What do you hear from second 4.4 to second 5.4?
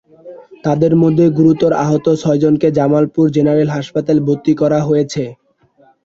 করা হয়েছে।